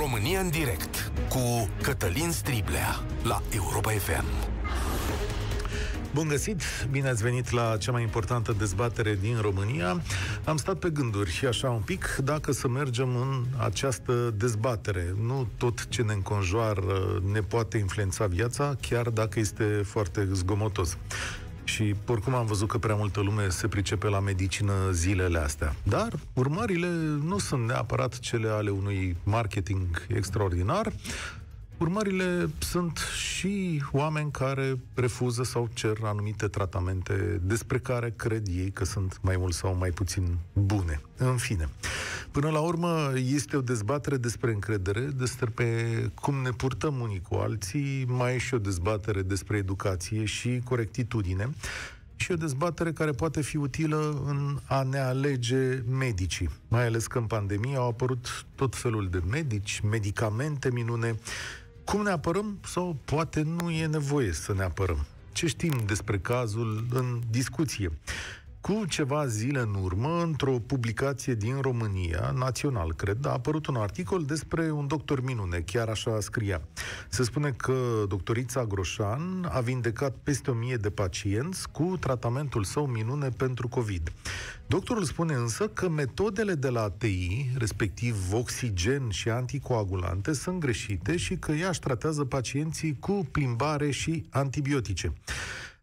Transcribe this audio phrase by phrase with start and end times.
[0.00, 4.24] România în direct cu Cătălin Striblea la Europa FM.
[6.14, 10.02] Bun găsit, bine ați venit la cea mai importantă dezbatere din România.
[10.44, 15.14] Am stat pe gânduri și așa un pic dacă să mergem în această dezbatere.
[15.22, 20.96] Nu tot ce ne înconjoară ne poate influența viața, chiar dacă este foarte zgomotos
[21.70, 25.74] și oricum am văzut că prea multă lume se pricepe la medicină zilele astea.
[25.82, 26.88] Dar urmările
[27.24, 30.92] nu sunt neapărat cele ale unui marketing extraordinar,
[31.80, 38.84] Urmările sunt și oameni care refuză sau cer anumite tratamente despre care cred ei că
[38.84, 41.00] sunt mai mult sau mai puțin bune.
[41.16, 41.68] În fine,
[42.30, 45.64] până la urmă este o dezbatere despre încredere, despre
[46.14, 51.50] cum ne purtăm unii cu alții, mai e și o dezbatere despre educație și corectitudine
[52.20, 56.48] și o dezbatere care poate fi utilă în a ne alege medicii.
[56.68, 61.18] Mai ales că în pandemie au apărut tot felul de medici, medicamente minune
[61.90, 65.06] cum ne apărăm sau poate nu e nevoie să ne apărăm?
[65.32, 67.90] Ce știm despre cazul în discuție?
[68.60, 74.24] Cu ceva zile în urmă, într-o publicație din România, național, cred, a apărut un articol
[74.24, 76.60] despre un doctor minune, chiar așa scria.
[77.08, 82.86] Se spune că doctorița Groșan a vindecat peste o mie de pacienți cu tratamentul său
[82.86, 84.12] minune pentru COVID.
[84.66, 91.36] Doctorul spune însă că metodele de la ATI, respectiv oxigen și anticoagulante, sunt greșite și
[91.36, 95.12] că ea își tratează pacienții cu plimbare și antibiotice.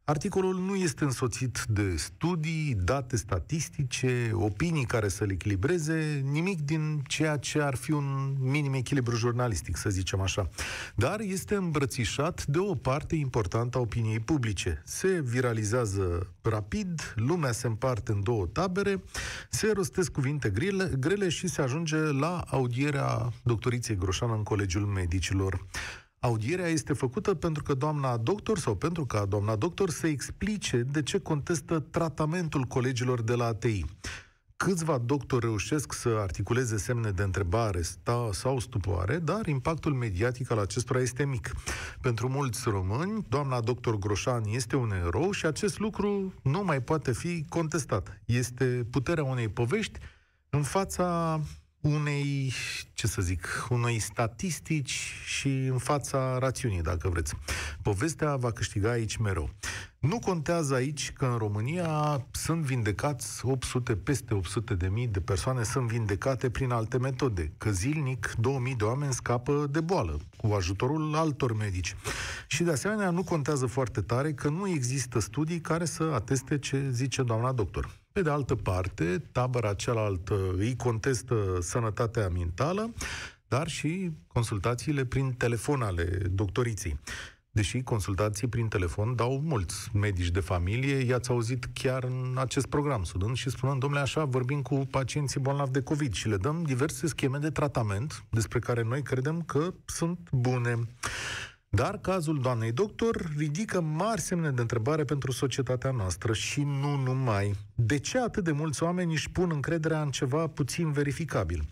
[0.09, 7.37] Articolul nu este însoțit de studii, date statistice, opinii care să-l echilibreze, nimic din ceea
[7.37, 10.49] ce ar fi un minim echilibru jurnalistic, să zicem așa.
[10.95, 14.81] Dar este îmbrățișat de o parte importantă a opiniei publice.
[14.85, 19.03] Se viralizează rapid, lumea se împarte în două tabere,
[19.49, 25.65] se rostesc cuvinte grele, grele și se ajunge la audierea doctoriței Groșan în Colegiul Medicilor.
[26.19, 31.03] Audierea este făcută pentru că doamna doctor sau pentru ca doamna doctor să explice de
[31.03, 33.85] ce contestă tratamentul colegilor de la ATI.
[34.57, 37.81] Câțiva doctori reușesc să articuleze semne de întrebare
[38.31, 41.51] sau stupoare, dar impactul mediatic al acestora este mic.
[42.01, 47.11] Pentru mulți români, doamna doctor Groșan este un erou și acest lucru nu mai poate
[47.11, 48.21] fi contestat.
[48.25, 49.99] Este puterea unei povești
[50.49, 51.39] în fața
[51.81, 52.53] unei,
[52.93, 57.33] ce să zic, unei statistici și în fața rațiunii, dacă vreți.
[57.81, 59.49] Povestea va câștiga aici mereu.
[59.99, 65.63] Nu contează aici că în România sunt vindecați 800, peste 800 de mii de persoane
[65.63, 71.15] sunt vindecate prin alte metode, că zilnic 2000 de oameni scapă de boală cu ajutorul
[71.15, 71.95] altor medici.
[72.47, 76.89] Și de asemenea nu contează foarte tare că nu există studii care să ateste ce
[76.91, 77.89] zice doamna doctor.
[78.17, 82.93] Pe de altă parte, tabăra cealaltă îi contestă sănătatea mentală,
[83.47, 86.99] dar și consultațiile prin telefon ale doctoriței.
[87.51, 93.03] Deși consultații prin telefon dau mulți medici de familie, i-ați auzit chiar în acest program,
[93.03, 97.07] sudând și spunând, domnule, așa vorbim cu pacienții bolnavi de COVID și le dăm diverse
[97.07, 100.87] scheme de tratament despre care noi credem că sunt bune.
[101.69, 107.55] Dar cazul doamnei doctor ridică mari semne de întrebare pentru societatea noastră și nu numai.
[107.75, 111.63] De ce atât de mulți oameni își pun încrederea în ceva puțin verificabil?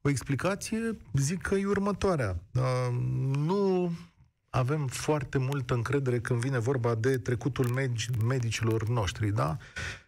[0.00, 2.36] O explicație, zic că e următoarea.
[2.54, 2.62] Uh,
[3.36, 3.92] nu
[4.50, 9.56] avem foarte multă încredere când vine vorba de trecutul med- medicilor noștri, da?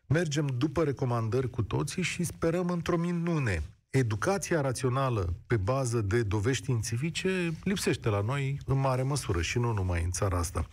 [0.06, 3.62] Mergem după recomandări cu toții și sperăm într-o minune
[3.98, 9.72] educația rațională pe bază de dovești științifice lipsește la noi în mare măsură și nu
[9.72, 10.66] numai în țara asta.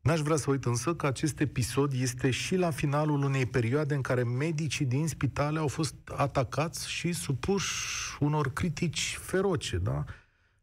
[0.00, 4.00] N-aș vrea să uit însă că acest episod este și la finalul unei perioade în
[4.00, 10.04] care medicii din spitale au fost atacați și supuși unor critici feroce, da?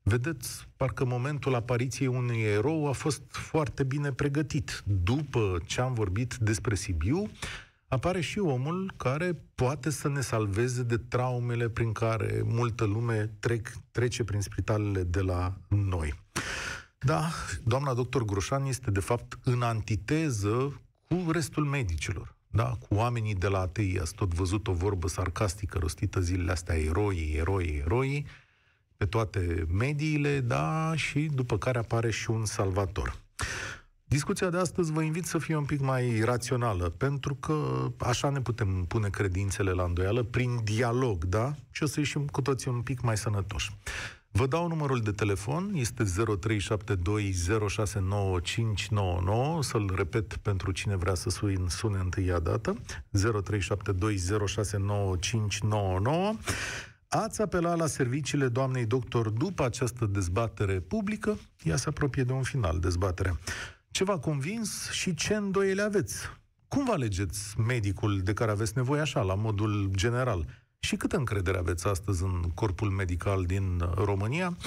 [0.02, 4.84] Vedeți, parcă momentul apariției unui erou a fost foarte bine pregătit.
[5.04, 7.30] După ce am vorbit despre Sibiu,
[7.90, 13.72] apare și omul care poate să ne salveze de traumele prin care multă lume trec,
[13.92, 16.14] trece prin spitalele de la noi.
[16.98, 17.30] Da,
[17.64, 22.36] doamna doctor Groșan este de fapt în antiteză cu restul medicilor.
[22.48, 26.76] Da, cu oamenii de la ATI ați tot văzut o vorbă sarcastică rostită zilele astea,
[26.76, 28.26] eroi, eroi, eroi,
[28.98, 33.18] pe toate mediile, da, și după care apare și un salvator.
[34.10, 38.42] Discuția de astăzi vă invit să fie un pic mai rațională, pentru că așa ne
[38.42, 41.54] putem pune credințele la îndoială, prin dialog, da?
[41.72, 43.76] Și o să ieșim cu toții un pic mai sănătoși.
[44.32, 46.10] Vă dau numărul de telefon, este 0372069599,
[49.60, 52.80] să-l repet pentru cine vrea să sune, sune întâia dată, 0372069599.
[57.08, 61.38] Ați apelat la serviciile doamnei doctor după această dezbatere publică?
[61.64, 63.38] Ea se apropie de un final, dezbatere.
[64.00, 66.30] Ce v-a convins și ce îndoiele aveți?
[66.68, 70.46] Cum vă alegeți medicul de care aveți nevoie așa, la modul general?
[70.80, 74.58] Și câtă încredere aveți astăzi în corpul medical din România?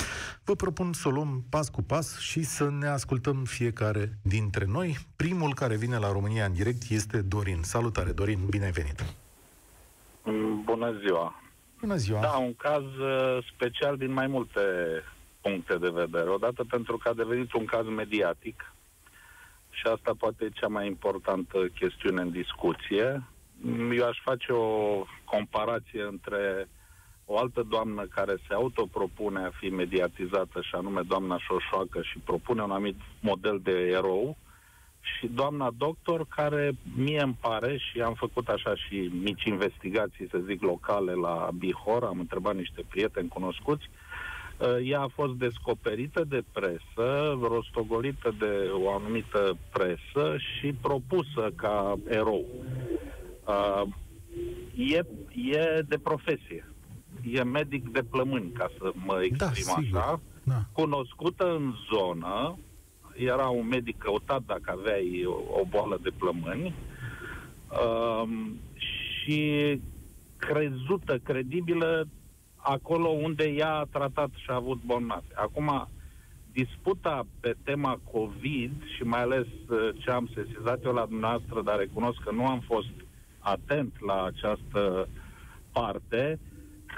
[0.44, 4.96] Vă propun să o luăm pas cu pas și să ne ascultăm fiecare dintre noi.
[5.16, 7.62] Primul care vine la România în direct este Dorin.
[7.62, 9.04] Salutare, Dorin, bine ai venit!
[10.64, 11.42] Bună ziua!
[11.80, 12.20] Bună ziua!
[12.20, 14.60] Da, un caz uh, special din mai multe
[15.40, 16.30] puncte de vedere.
[16.30, 18.72] Odată pentru că a devenit un caz mediatic
[19.82, 23.22] și asta poate e cea mai importantă chestiune în discuție.
[23.98, 26.68] Eu aș face o comparație între
[27.24, 32.62] o altă doamnă care se autopropune a fi mediatizată, și anume doamna Șoșoacă, și propune
[32.62, 34.36] un anumit model de erou,
[35.00, 40.38] și doamna doctor, care mie îmi pare, și am făcut așa și mici investigații, să
[40.38, 44.01] zic, locale la Bihor, am întrebat niște prieteni cunoscuți, uh,
[44.84, 52.44] ea a fost descoperită de presă, rostogolită de o anumită presă și propusă ca erou.
[53.46, 53.82] Uh,
[54.76, 55.04] e,
[55.50, 56.66] e de profesie.
[57.30, 59.98] E medic de plămâni, ca să mă Da, exprim sigur.
[60.00, 60.20] așa.
[60.44, 60.60] Da.
[60.72, 62.58] Cunoscută în zonă,
[63.16, 66.74] era un medic căutat dacă aveai o, o boală de plămâni
[67.70, 69.80] um, și
[70.36, 72.08] crezută, credibilă
[72.62, 75.26] acolo unde ea a tratat și a avut bolnavi.
[75.34, 75.88] Acum,
[76.52, 81.78] disputa pe tema COVID și mai ales uh, ce am sesizat eu la dumneavoastră, dar
[81.78, 82.92] recunosc că nu am fost
[83.38, 85.08] atent la această
[85.72, 86.38] parte,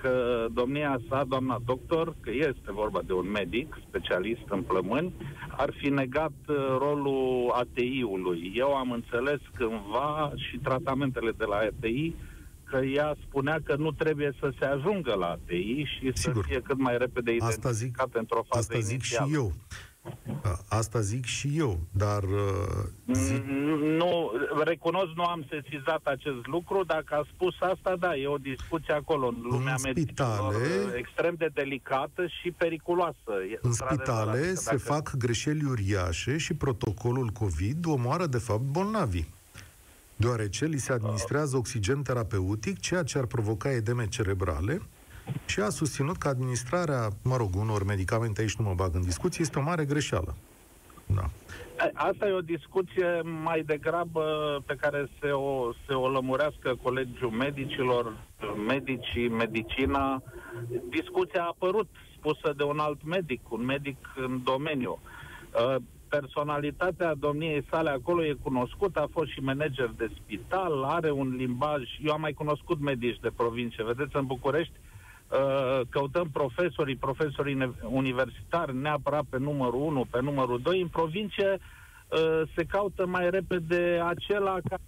[0.01, 5.13] că domnia sa, doamna doctor, că este vorba de un medic specialist în plămâni,
[5.57, 8.53] ar fi negat uh, rolul ATI-ului.
[8.55, 12.15] Eu am înțeles cândva și tratamentele de la ATI
[12.79, 16.43] că ea spunea că nu trebuie să se ajungă la ATI și Sigur.
[16.43, 19.29] să fie cât mai repede Asta zic, identificat într-o fază asta zic inițială.
[19.29, 19.53] și eu.
[20.43, 24.31] A, Asta zic și eu, dar uh, zic, Mm, Nu,
[24.65, 26.85] recunosc, nu am sesizat acest lucru.
[26.87, 31.49] Dacă a spus asta, da, e o discuție acolo în lumea medicilor spitale- extrem de
[31.55, 33.33] delicată și periculoasă.
[33.51, 38.39] E, în într-adevăr, spitale adică se dacă- fac greșeli uriașe și protocolul COVID omoară de
[38.39, 39.34] fapt bolnavii.
[40.17, 44.81] Deoarece li se administrează oxigen terapeutic, ceea ce ar provoca edeme cerebrale
[45.47, 49.43] și a susținut că administrarea, mă rog, unor medicamente, aici nu mă bag în discuție,
[49.43, 50.35] este o mare greșeală.
[51.07, 51.31] Da.
[51.85, 54.23] E, Asta e o discuție mai degrabă
[54.67, 58.17] pe care se o, se o lămurească colegiul medicilor,
[58.67, 60.23] medicii, medicina.
[60.89, 64.99] Discuția a apărut spusă de un alt medic, un medic în domeniu.
[66.15, 71.35] Uh, Personalitatea domniei sale acolo e cunoscută, a fost și manager de spital, are un
[71.37, 71.83] limbaj.
[72.03, 73.85] Eu am mai cunoscut medici de provincie.
[73.85, 74.73] Vedeți, în București
[75.31, 80.81] uh, căutăm profesorii, profesorii uni- universitari neapărat pe numărul 1, pe numărul 2.
[80.81, 84.83] În provincie uh, se caută mai repede acela care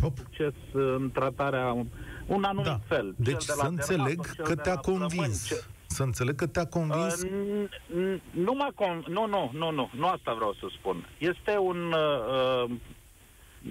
[0.00, 0.16] Hop.
[0.16, 1.86] succes în tratarea
[2.26, 2.78] un anumit Da.
[2.86, 3.14] fel.
[3.18, 5.46] Deci Cel de la să înțeleg dermato, cel că de te-a la plămâni, convins.
[5.46, 7.22] ce- Să înțeleg că te-a convins.
[7.22, 11.08] Uh, n- n- nu m-a con- nu, nu, nu, nu, nu asta vreau să spun.
[11.18, 12.70] Este un uh, uh,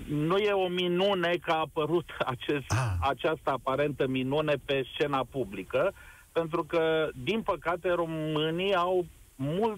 [0.10, 3.08] nu e o minune că a apărut acest, Ah.
[3.10, 5.94] această aparentă minune pe scena publică,
[6.31, 9.06] pentru că, din păcate, românii au
[9.36, 9.78] mult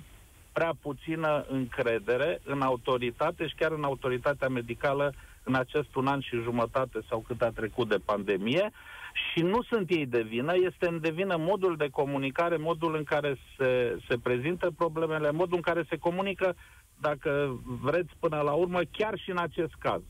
[0.52, 5.14] prea puțină încredere în autoritate și chiar în autoritatea medicală
[5.48, 8.72] în acest un an și jumătate sau cât a trecut de pandemie
[9.14, 13.04] și nu sunt ei de vină, este în de vină modul de comunicare, modul în
[13.04, 16.56] care se, se prezintă problemele, modul în care se comunică,
[17.00, 20.02] dacă vreți până la urmă, chiar și în acest caz.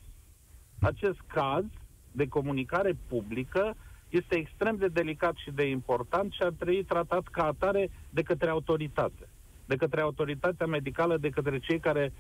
[0.81, 1.63] Acest caz
[2.11, 3.75] de comunicare publică
[4.09, 8.49] este extrem de delicat și de important și ar trebui tratat ca atare de către
[8.49, 9.29] autoritate.
[9.65, 12.13] De către autoritatea medicală, de către cei care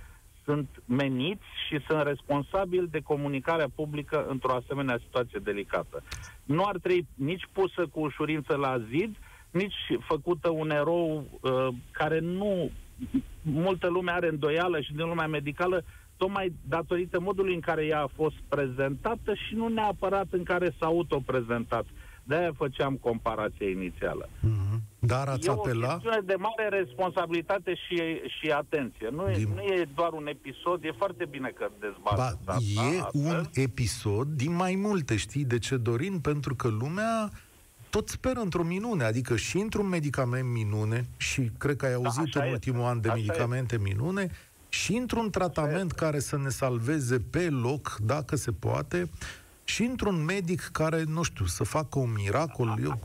[0.47, 6.03] sunt meniți și sunt responsabili de comunicarea publică într-o asemenea situație delicată.
[6.43, 9.15] Nu ar trebui nici pusă cu ușurință la zid,
[9.51, 12.69] nici făcută un erou uh, care nu...
[13.41, 15.83] Multă lume are îndoială și din lumea medicală
[16.17, 20.85] tocmai datorită modului în care ea a fost prezentată și nu neapărat în care s-a
[20.85, 21.85] autoprezentat.
[22.27, 24.29] De-aia făceam comparația inițială.
[24.39, 24.81] Mhm.
[24.99, 25.87] Dar ați e o apela?
[25.91, 27.95] chestiune de mare responsabilitate și,
[28.39, 29.09] și atenție.
[29.11, 32.81] Nu e, Din- nu e doar un episod, e foarte bine că Ba, dezbateți asta
[32.95, 33.25] e astăzi.
[33.25, 36.19] un episod din mai multe, știi de ce, Dorin?
[36.19, 37.29] Pentru că lumea
[37.89, 42.39] tot speră într-o minune, adică și într-un medicament minune, și cred că ai auzit așa
[42.39, 42.51] în este.
[42.53, 44.29] ultimul an de Așa medicamente minune,
[44.69, 49.09] și într-un tratament care să ne salveze pe loc, dacă se poate,
[49.67, 52.77] și într-un medic care, nu știu, să facă un miracol.
[52.83, 52.99] Eu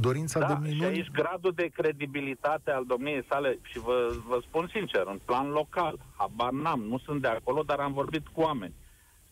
[0.00, 0.76] Dorința da, de minuni...
[0.76, 5.50] și aici gradul de credibilitate al domniei sale, și vă, vă spun sincer, în plan
[5.50, 8.74] local, habar n-am, nu sunt de acolo, dar am vorbit cu oameni.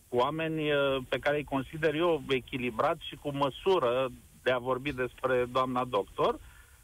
[0.08, 4.10] Cu oameni uh, pe care îi consider eu echilibrat și cu măsură
[4.42, 6.38] de a vorbi despre doamna doctor,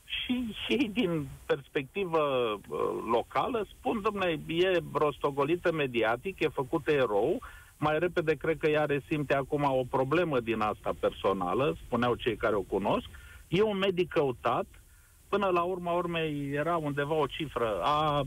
[0.04, 2.78] și ei din perspectivă uh,
[3.10, 7.42] locală spun, domnule, e rostogolită mediatic, e făcută erou,
[7.78, 12.54] mai repede cred că ea resimte acum o problemă din asta personală, spuneau cei care
[12.54, 13.06] o cunosc,
[13.48, 14.66] e un medic căutat,
[15.28, 18.26] până la urma urmei era undeva o cifră, a Uh,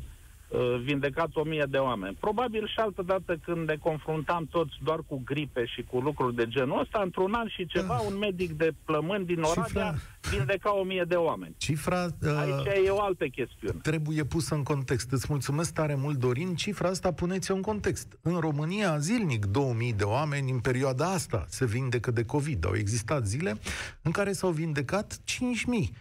[0.84, 2.18] vindecat o mie de oameni.
[2.20, 6.48] Probabil și altă dată când ne confruntam toți doar cu gripe și cu lucruri de
[6.48, 8.04] genul ăsta, într-un an și ceva, da.
[8.12, 10.38] un medic de plămâni din Oradea Cifra...
[10.38, 11.56] vindeca o mie de oameni.
[11.58, 12.06] Cifra...
[12.22, 13.80] Uh, Aici e o altă chestiune.
[13.82, 15.12] Trebuie pusă în context.
[15.12, 16.56] Îți mulțumesc tare mult, Dorin.
[16.56, 18.20] Cifra asta puneți-o în context.
[18.22, 22.66] În România, zilnic, 2000 de oameni în perioada asta se vindecă de COVID.
[22.66, 23.58] Au existat zile
[24.02, 25.94] în care s-au vindecat 5000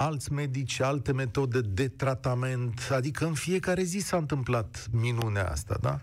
[0.00, 5.96] alți medici, alte metode de tratament, adică în fiecare zi s-a întâmplat minunea asta, da?
[5.96, 6.00] 0372069599,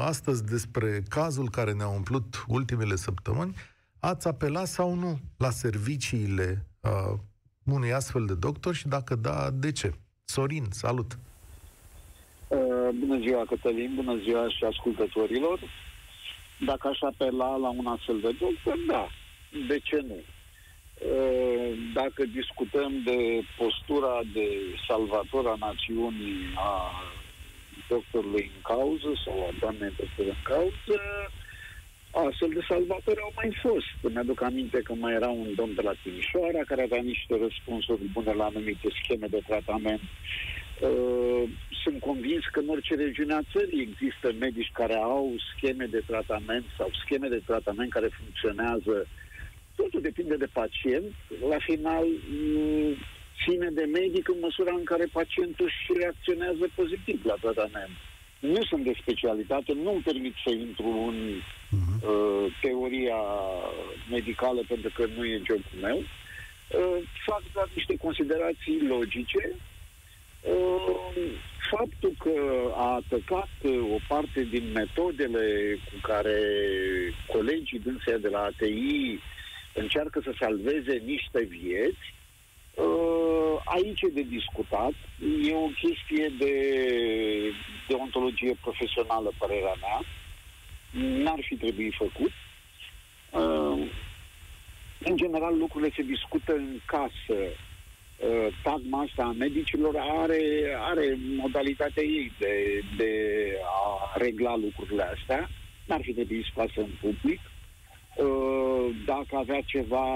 [0.00, 3.54] astăzi despre cazul care ne-a umplut ultimele săptămâni,
[4.00, 7.12] ați apelat sau nu la serviciile uh,
[7.64, 9.92] unui astfel de doctor și dacă da, de ce?
[10.24, 11.18] Sorin, salut!
[12.48, 12.58] Uh,
[12.98, 15.60] bună ziua, Cătălin, bună ziua și ascultătorilor.
[16.66, 19.08] Dacă aș apela la un astfel de doctor, da,
[19.52, 20.18] de ce nu?
[21.10, 23.18] Uh, dacă discutăm de
[23.56, 24.48] postura de
[24.88, 26.92] salvator a națiunii a
[27.88, 31.00] doctorului în cauză sau a doamnei doctor în cauză,
[32.10, 33.92] astfel de salvatori au mai fost.
[34.02, 38.12] Îmi aduc aminte că mai era un domn de la Timișoara care avea niște răspunsuri
[38.12, 40.00] bune la anumite scheme de tratament.
[40.80, 41.42] Uh,
[41.82, 46.64] sunt convins că în orice regiune a țării există medici care au scheme de tratament
[46.76, 49.06] sau scheme de tratament care funcționează uh,
[49.76, 51.14] Totul depinde de pacient.
[51.48, 52.94] La final, mm,
[53.42, 57.94] ține de medic în măsura în care pacientul și reacționează pozitiv la tratament.
[58.40, 62.08] Nu sunt de specialitate, nu-mi permit să intru în uh-huh.
[62.08, 63.22] uh, teoria
[64.10, 65.98] medicală pentru că nu e jobul meu.
[65.98, 69.54] Uh, fac doar niște considerații logice.
[70.40, 71.30] Uh,
[71.70, 72.34] faptul că
[72.74, 73.48] a atacat
[73.94, 76.38] o parte din metodele cu care
[77.26, 79.18] colegii dânsea de la ATI
[79.74, 82.14] încearcă să salveze niște vieți,
[82.74, 84.92] uh, aici e de discutat.
[85.42, 86.54] E o chestie de,
[87.88, 90.00] de ontologie profesională, părerea mea.
[91.22, 92.32] N-ar fi trebuit făcut.
[93.30, 93.90] Uh,
[95.04, 97.38] în general, lucrurile se discută în casă.
[98.16, 100.42] Uh, tagma asta a medicilor are,
[100.80, 103.12] are modalitatea ei de, de
[103.64, 105.50] a regla lucrurile astea.
[105.86, 107.40] N-ar fi trebuit scoasă în public.
[108.16, 110.06] Uh, dacă avea ceva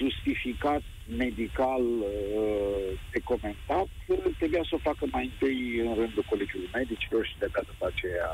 [0.00, 0.82] justificat
[1.16, 3.86] medical uh, de comentat,
[4.38, 8.30] trebuia să o facă mai întâi în rândul colegiului medicilor și de după aceea...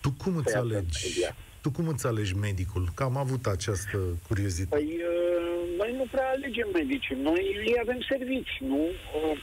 [0.00, 1.24] Tu cum îți alegi?
[1.60, 2.88] Tu cum îți alegi medicul?
[2.94, 4.82] Că am avut această curiozitate.
[4.82, 7.08] Păi, uh, noi nu prea alegem medici.
[7.28, 8.82] Noi îi avem servici, nu?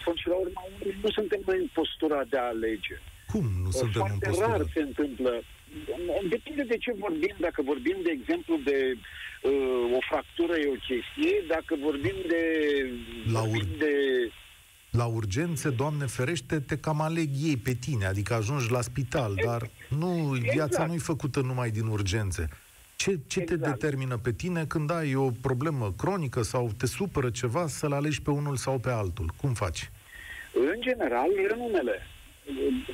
[0.04, 0.62] Până și la urmă,
[1.04, 2.96] nu suntem în postura de a alege.
[3.32, 4.48] Cum nu suntem Foarte în postura?
[4.52, 5.32] rar se întâmplă
[6.30, 7.36] Depinde de ce vorbim.
[7.40, 8.98] Dacă vorbim, de exemplu, de
[9.42, 12.44] uh, o fractură e o chestie, dacă vorbim de...
[13.32, 13.94] La, ur- de...
[14.92, 19.60] la urgențe, Doamne ferește, te cam aleg ei pe tine, adică ajungi la spital, exact.
[19.60, 20.08] dar nu,
[20.40, 20.88] viața exact.
[20.88, 22.50] nu e făcută numai din urgențe.
[22.96, 23.62] Ce, ce exact.
[23.62, 28.22] te determină pe tine când ai o problemă cronică sau te supără ceva să-l alegi
[28.22, 29.34] pe unul sau pe altul?
[29.42, 29.92] Cum faci?
[30.54, 32.02] În general, renumele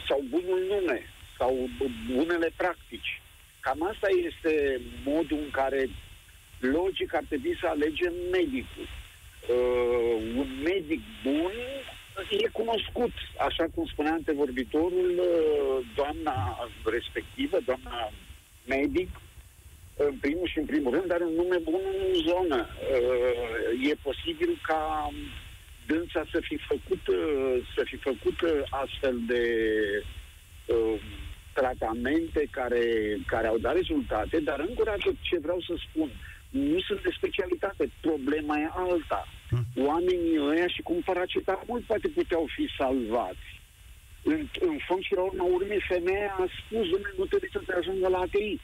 [0.08, 1.02] sau bunul nume
[1.42, 1.70] sau
[2.16, 3.22] unele practici.
[3.60, 5.90] Cam asta este modul în care
[6.60, 8.88] logic ar trebui să alegem medicul.
[8.88, 11.54] Uh, un medic bun
[12.30, 13.14] e cunoscut,
[13.48, 18.12] așa cum spunea antevorbitorul, uh, doamna respectivă, doamna
[18.66, 19.10] medic,
[19.96, 22.68] în primul și în primul rând, are un nume bun în zonă.
[22.68, 25.12] Uh, e posibil ca
[25.88, 28.38] dânsa să fi făcut, uh, să fi făcut
[28.70, 29.44] astfel de
[30.66, 31.00] uh,
[31.54, 32.84] tratamente care,
[33.26, 36.10] care au dat rezultate, dar încă o dată ce vreau să spun,
[36.50, 39.28] nu sunt de specialitate, problema e alta.
[39.50, 39.86] Hmm.
[39.86, 43.48] Oamenii ăia și cum paracetamol poate puteau fi salvați.
[44.24, 47.74] În, în fond și la urma urmei, femeia a spus, domnule, nu trebuie să te
[47.74, 48.60] ajungă la ATI.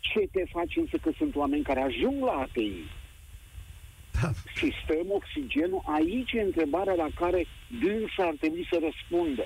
[0.00, 2.72] Ce te faci însă că sunt oameni care ajung la ATI?
[4.20, 4.30] Da.
[4.54, 7.46] Sistemul, oxigenul, aici e întrebarea la care
[7.80, 9.44] dânsa ar trebui să răspundă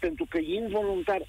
[0.00, 1.20] pentru că involuntar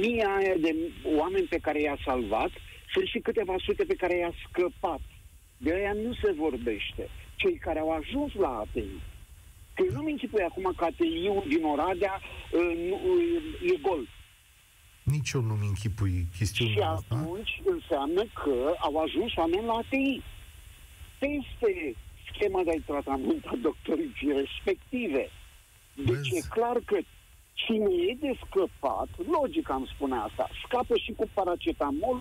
[0.00, 0.72] mii aia de
[1.04, 2.50] oameni pe care i-a salvat,
[2.92, 5.00] sunt și câteva sute pe care i-a scăpat.
[5.56, 7.08] de aia nu se vorbește.
[7.36, 8.84] Cei care au ajuns la ATI.
[9.74, 12.20] Că eu nu-mi închipui acum că ATI-ul din Oradea
[12.52, 14.08] uh, nu, uh, e gol.
[15.02, 17.14] Nici eu nu-mi închipui chestiunea Și asta.
[17.14, 20.22] atunci înseamnă că au ajuns oameni la ATI.
[21.18, 21.94] Peste
[22.32, 25.30] schema de tratament a doctoricii respective.
[25.94, 26.36] Deci Vezi?
[26.36, 26.98] e clar că
[27.64, 29.08] cine e de scăpat,
[29.40, 32.20] logic am spune asta, scapă și cu paracetamol,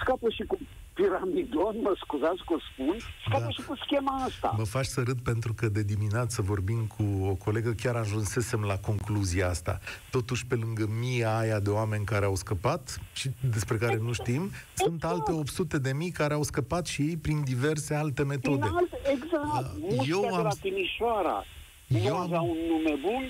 [0.00, 0.58] scapă și cu
[0.94, 3.48] piramidon, mă scuzați că o spun, scapă Da.
[3.50, 4.54] și cu schema asta.
[4.58, 8.76] Mă faci să râd pentru că de dimineață vorbim cu o colegă, chiar ajunsesem la
[8.78, 9.78] concluzia asta.
[10.10, 14.50] Totuși, pe lângă mia aia de oameni care au scăpat și despre care nu știm,
[14.74, 18.58] sunt alte 800 de mii care au scăpat și ei prin diverse alte metode.
[18.60, 19.74] Prin alte, exact.
[19.74, 21.44] Uh, Muștea eu de am- la Timișoara
[21.86, 23.22] Eu nu am- avea un nume bun?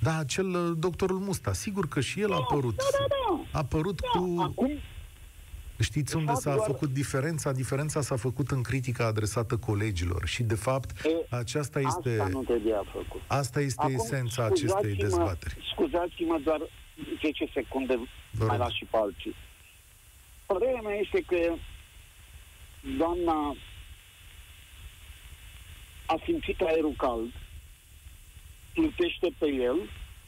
[0.00, 2.76] Da, acel uh, doctorul Musta, sigur că și el a apărut.
[2.76, 3.42] Da, da, da.
[3.52, 4.40] A apărut Da, cu...
[4.42, 4.70] acum
[5.80, 7.52] Știți unde fapt, s-a doar- făcut diferența?
[7.52, 12.42] Diferența s-a făcut în critica adresată colegilor și, de fapt, E, aceasta este, Asta nu
[12.42, 13.20] trebuia făcut.
[13.26, 15.56] asta este Acum, esența acestei scuzați-mă- dezbateri.
[15.72, 16.60] Scuzați-mă doar
[17.20, 17.94] 10 secunde,
[18.30, 18.66] Vă mai rog.
[18.66, 19.34] las și pe alții.
[20.46, 21.54] Părerea mea este că
[22.98, 23.54] doamna
[26.06, 27.32] a simțit aerul cald,
[28.78, 29.78] plutește pe el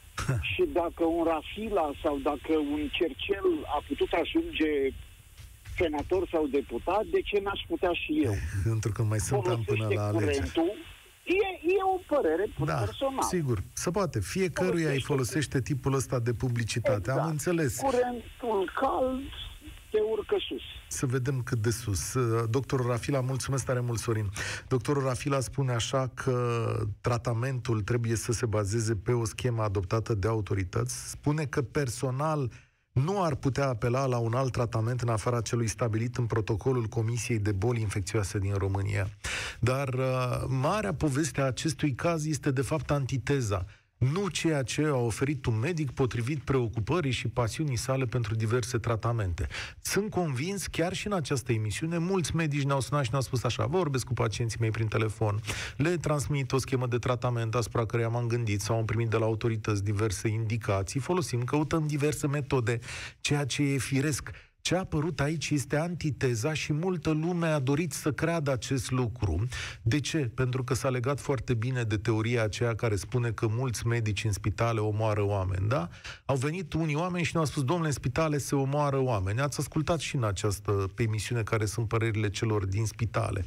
[0.51, 4.71] și dacă un Rafila sau dacă un Cercel a putut ajunge
[5.77, 8.33] senator sau deputat, de ce n-aș putea și eu?
[8.69, 10.35] Pentru că mai sunt ani până Folosește la alegeri.
[10.37, 10.71] curentul,
[11.23, 13.27] e, e o părere Da, personală.
[13.35, 14.19] sigur, se poate.
[14.19, 16.97] Fiecăruia îi Folosește- folosește tipul ăsta de publicitate.
[17.09, 17.19] Exact.
[17.19, 17.73] Am înțeles.
[17.77, 19.21] Curentul cald
[19.91, 20.61] te urcă sus.
[20.87, 22.13] Să vedem cât de sus.
[22.13, 24.29] Uh, Doctorul Rafila, mulțumesc tare mult, Sorin.
[24.67, 26.65] Doctorul Rafila spune așa că
[27.01, 31.09] tratamentul trebuie să se bazeze pe o schemă adoptată de autorități.
[31.09, 32.51] Spune că personal
[32.91, 37.39] nu ar putea apela la un alt tratament în afara celui stabilit în protocolul Comisiei
[37.39, 39.07] de Boli Infecțioase din România.
[39.59, 43.65] Dar uh, marea poveste a acestui caz este de fapt antiteza
[44.09, 49.47] nu ceea ce a oferit un medic potrivit preocupării și pasiunii sale pentru diverse tratamente.
[49.81, 53.65] Sunt convins, chiar și în această emisiune, mulți medici ne-au sunat și ne-au spus așa,
[53.65, 55.39] vorbesc cu pacienții mei prin telefon,
[55.77, 59.25] le transmit o schemă de tratament asupra căreia m-am gândit sau am primit de la
[59.25, 62.79] autorități diverse indicații, folosim, căutăm diverse metode,
[63.19, 64.29] ceea ce e firesc.
[64.61, 69.47] Ce a apărut aici este antiteza și multă lume a dorit să creadă acest lucru.
[69.81, 70.17] De ce?
[70.17, 74.31] Pentru că s-a legat foarte bine de teoria aceea care spune că mulți medici în
[74.31, 75.89] spitale omoară oameni, da?
[76.25, 79.39] Au venit unii oameni și ne-au spus, domnule, în spitale se omoară oameni.
[79.39, 83.45] Ați ascultat și în această pe emisiune care sunt părerile celor din spitale.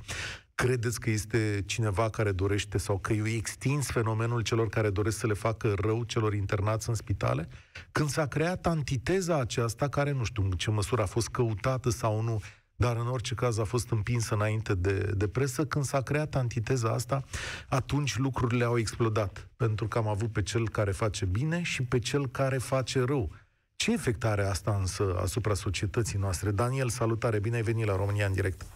[0.55, 5.27] Credeți că este cineva care dorește sau că e extins fenomenul celor care doresc să
[5.27, 7.49] le facă rău celor internați în spitale?
[7.93, 12.23] Când s-a creat antiteza aceasta, care nu știu în ce măsură a fost căutată sau
[12.23, 12.41] nu,
[12.77, 16.93] dar în orice caz a fost împinsă înainte de, de presă, când s-a creat antiteza
[16.93, 17.23] asta,
[17.69, 21.99] atunci lucrurile au explodat, pentru că am avut pe cel care face bine și pe
[21.99, 23.31] cel care face rău.
[23.77, 26.51] Ce efect are asta însă asupra societății noastre?
[26.51, 28.67] Daniel, salutare, bine ai venit la România în direct.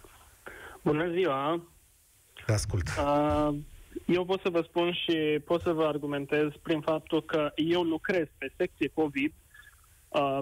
[0.89, 1.63] Bună ziua!
[2.45, 2.87] Te ascult.
[2.87, 3.49] Uh,
[4.05, 8.25] Eu pot să vă spun și pot să vă argumentez prin faptul că eu lucrez
[8.37, 9.33] pe secție COVID.
[10.07, 10.39] Uh,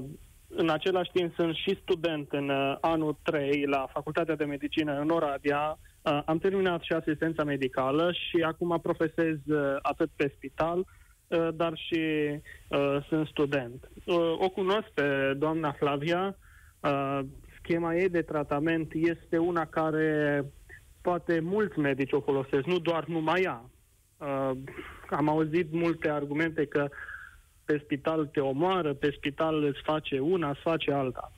[0.48, 5.10] În același timp sunt și student în uh, anul 3 la Facultatea de Medicină în
[5.10, 5.80] Oradea.
[6.02, 10.78] Uh, Am terminat și asistența medicală și acum profesez uh, atât pe spital,
[11.28, 12.02] uh, dar și
[12.68, 13.90] uh, sunt student.
[14.06, 16.38] Uh, O cunosc pe doamna Flavia.
[16.80, 17.20] Uh,
[17.68, 20.46] Schema ei de tratament este una care
[21.02, 23.70] poate mulți medici o folosesc, nu doar numai ea.
[24.18, 24.52] Uh,
[25.10, 26.90] am auzit multe argumente că
[27.66, 31.32] pe spital te omoară, pe spital îți face una, îți face alta.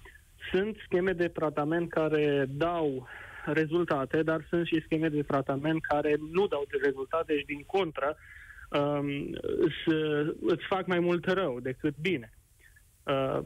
[0.52, 3.08] Sunt scheme de tratament care dau
[3.46, 8.18] rezultate, dar sunt și scheme de tratament care nu dau de rezultate și din contră
[8.70, 9.10] um,
[9.42, 9.96] îți,
[10.42, 12.39] îți fac mai mult rău decât bine.
[13.10, 13.40] Uh,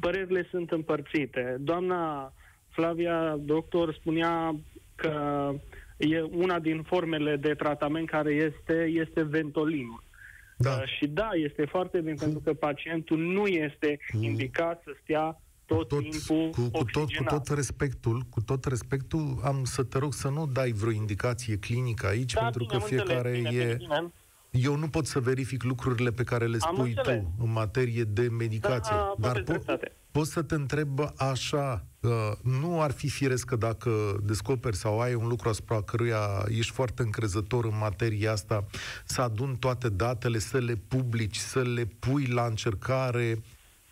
[0.00, 1.56] părerile sunt împărțite.
[1.60, 2.32] Doamna
[2.68, 4.56] Flavia, doctor, spunea
[4.94, 5.50] că
[5.96, 10.02] e una din formele de tratament care este, este ventolinul.
[10.56, 10.70] Da.
[10.70, 15.88] Uh, și da, este foarte bine pentru că pacientul nu este indicat să stea tot,
[15.88, 17.32] tot, timpul cu, cu, tot, cu oxigenat.
[17.32, 22.06] tot respectul, cu tot respectul, am să te rog să nu dai vreo indicație clinică
[22.06, 23.52] aici, da, pentru bine, că am înțeles, fiecare bine, e...
[23.52, 24.12] bine, bine.
[24.62, 27.22] Eu nu pot să verific lucrurile pe care le Am spui înțeles.
[27.22, 28.94] tu în materie de medicație.
[28.96, 29.92] Da, dar aveți pot, dreptate.
[30.10, 32.10] pot să te întreb așa, uh,
[32.42, 37.02] nu ar fi firesc că dacă descoperi sau ai un lucru asupra căruia ești foarte
[37.02, 38.64] încrezător în materia asta,
[39.04, 43.42] să adun toate datele, să le publici, să le pui la încercare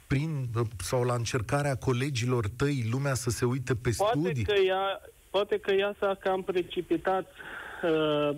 [0.07, 4.45] prin, uh, sau la încercarea colegilor tăi, lumea să se uite pe Poate studii?
[4.45, 7.27] că ea poate că ea s-a cam precipitat
[7.83, 8.37] uh,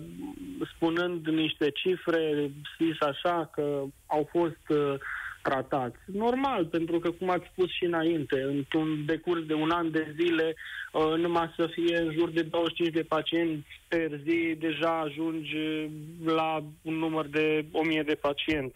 [0.75, 4.93] spunând niște cifre, zis așa, că au fost uh,
[5.41, 5.97] tratați.
[6.05, 10.55] Normal, pentru că, cum ați spus și înainte, într-un decurs de un an de zile,
[10.91, 15.89] uh, numai să fie în jur de 25 de pacienți per zi, deja ajungi
[16.25, 18.75] la un număr de 1000 de pacienți.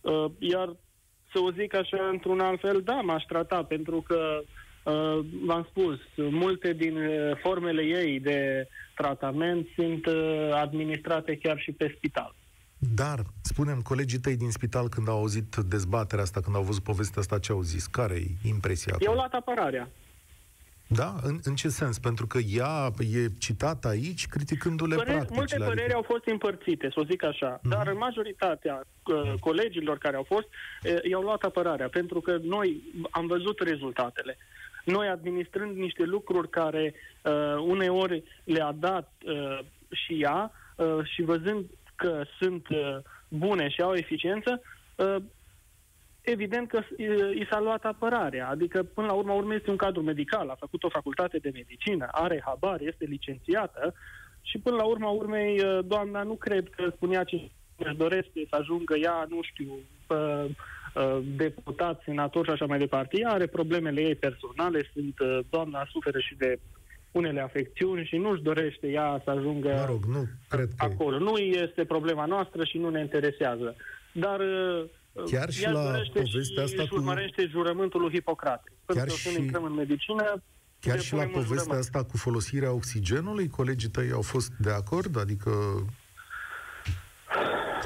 [0.00, 0.76] Uh, iar
[1.32, 4.46] să o zic așa într-un alt fel, da, m-aș trata, pentru că Uh,
[5.44, 11.94] v-am spus, multe din uh, formele ei de tratament sunt uh, administrate chiar și pe
[11.96, 12.34] spital.
[12.94, 17.20] Dar, spunem, colegii tăi din spital când au auzit dezbaterea asta, când au văzut povestea
[17.20, 17.86] asta, ce au zis?
[17.86, 18.96] care e impresia?
[18.98, 19.88] Eu luat apărarea.
[20.90, 21.14] Da?
[21.22, 21.98] În, în ce sens?
[21.98, 25.38] Pentru că ea e citată aici criticându-le Păreri, practicile.
[25.38, 25.96] Multe păreri adică...
[25.96, 27.68] au fost împărțite, să o zic așa, mm-hmm.
[27.68, 33.26] dar majoritatea uh, colegilor care au fost uh, i-au luat apărarea, pentru că noi am
[33.26, 34.38] văzut rezultatele.
[34.88, 39.58] Noi administrând niște lucruri care uh, uneori le-a dat uh,
[39.90, 41.64] și ea uh, și văzând
[41.96, 42.96] că sunt uh,
[43.28, 44.62] bune și au eficiență,
[44.96, 45.16] uh,
[46.20, 46.80] evident că
[47.34, 48.48] i s-a luat apărarea.
[48.48, 52.08] Adică, până la urmă, urmă este un cadru medical, a făcut o facultate de medicină,
[52.10, 53.94] are habar, este licențiată
[54.42, 58.56] și, până la urma urmei, uh, doamna nu cred că spunea ce își dorește să
[58.56, 59.78] ajungă ea, nu știu,
[61.36, 63.18] deputat, senator și așa mai departe.
[63.20, 65.14] Ea are problemele ei personale, sunt,
[65.50, 66.58] doamna suferă și de
[67.10, 71.18] unele afecțiuni și nu-și dorește ea să ajungă mă rog, nu, cred că acolo.
[71.18, 73.76] Nu este problema noastră și nu ne interesează.
[74.12, 74.40] Dar
[75.30, 75.80] Chiar și la
[76.12, 76.94] povestea asta cu...
[76.94, 78.72] urmărește jurământul lui Hipocrate.
[78.84, 79.40] Pentru Chiar că și...
[79.40, 80.42] intrăm în medicină,
[80.80, 81.78] Chiar și la povestea jurământ.
[81.78, 85.18] asta cu folosirea oxigenului, colegii tăi au fost de acord?
[85.18, 85.50] Adică...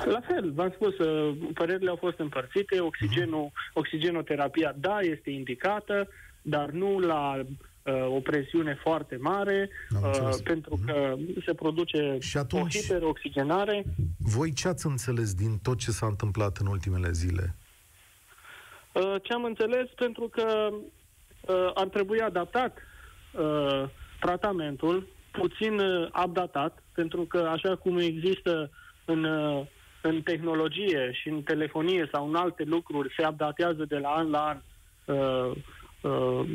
[0.04, 3.72] La fel, v-am spus, uh, părerile au fost împărțite, oxigenul, uh-huh.
[3.72, 6.08] oxigenoterapia, da, este indicată,
[6.42, 7.36] dar nu la
[7.82, 9.70] uh, o presiune foarte mare,
[10.02, 10.86] uh, pentru mhm.
[10.86, 11.44] că uh-huh.
[11.44, 13.84] se produce și atunci, o hiperoxigenare.
[14.18, 17.54] Voi ce ați înțeles din tot ce s-a întâmplat în ultimele zile?
[18.92, 19.88] Uh, ce am înțeles?
[19.96, 22.78] Pentru că uh, ar trebui adaptat
[23.32, 23.88] uh,
[24.20, 28.80] tratamentul, puțin uh, updatat, pentru că așa cum există în, uh,
[30.02, 34.44] în tehnologie și în telefonie sau în alte lucruri, se updatează de la an la
[34.44, 34.60] an
[35.04, 35.56] uh,
[36.00, 36.46] uh,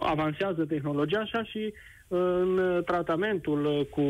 [0.00, 1.72] avansează tehnologia, așa și
[2.08, 4.02] uh, în tratamentul cu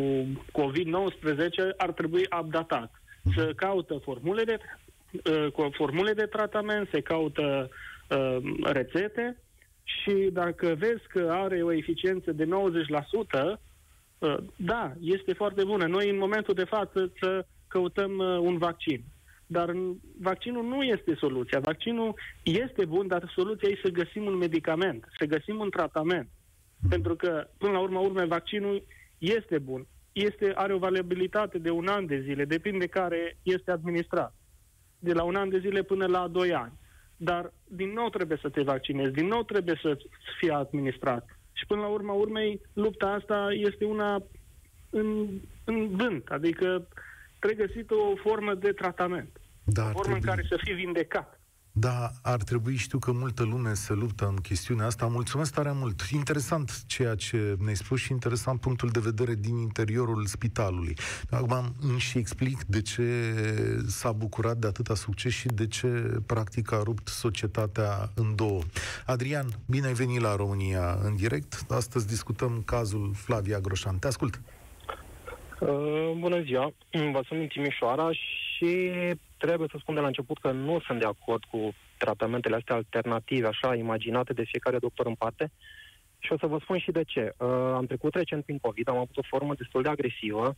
[0.53, 3.03] COVID-19 ar trebui updatat.
[3.35, 4.59] Să caută formule de,
[5.31, 7.69] uh, cu formule de tratament, se caută
[8.09, 9.37] uh, rețete
[9.85, 13.53] și dacă vezi că are o eficiență de 90%, uh,
[14.57, 15.87] da, este foarte bună.
[15.87, 19.05] Noi în momentul de față să căutăm uh, un vaccin.
[19.47, 19.77] Dar
[20.21, 21.61] vaccinul nu este soluția.
[21.61, 26.29] Vaccinul este bun, dar soluția e să găsim un medicament, să găsim un tratament.
[26.89, 28.83] Pentru că, până la urmă, urme, vaccinul
[29.19, 29.87] este bun.
[30.13, 34.35] Este, are o valabilitate de un an de zile, depinde care este administrat.
[34.99, 36.73] De la un an de zile până la doi ani.
[37.17, 39.99] Dar, din nou, trebuie să te vaccinezi, din nou trebuie să
[40.39, 41.40] fie administrat.
[41.61, 44.23] Și, până la urma urmei, lupta asta este una
[44.91, 45.29] în,
[45.65, 46.29] în vânt.
[46.29, 46.89] Adică,
[47.39, 49.41] trebuie găsit o formă de tratament.
[49.65, 50.21] Da, o formă trebui...
[50.21, 51.40] în care să fii vindecat.
[51.73, 55.07] Da, ar trebui, știu că multă lume se luptă în chestiunea asta.
[55.07, 56.01] Mulțumesc tare mult.
[56.13, 60.97] Interesant ceea ce ne-ai spus și interesant punctul de vedere din interiorul spitalului.
[61.31, 63.35] Acum îmi și explic de ce
[63.87, 65.89] s-a bucurat de atâta succes și de ce
[66.27, 68.61] practic a rupt societatea în două.
[69.07, 71.65] Adrian, bine ai venit la România în direct.
[71.69, 73.99] Astăzi discutăm cazul Flavia Groșan.
[73.99, 74.41] Te ascult.
[75.61, 76.73] Uh, bună ziua,
[77.13, 78.50] vă sunt din Timișoara și
[79.37, 83.47] trebuie să spun de la început că nu sunt de acord cu tratamentele astea alternative,
[83.47, 85.51] așa, imaginate de fiecare doctor în parte.
[86.19, 87.35] Și o să vă spun și de ce.
[87.37, 90.57] Uh, am trecut recent prin COVID, am avut o formă destul de agresivă.